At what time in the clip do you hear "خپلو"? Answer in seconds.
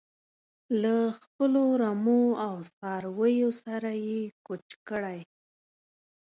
1.21-1.63